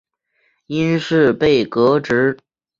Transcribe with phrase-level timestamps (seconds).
[0.65, 2.35] 因事被革职。